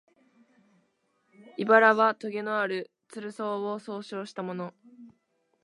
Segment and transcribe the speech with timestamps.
[1.59, 4.73] 「茨」はとげのある、つる草を総称したもの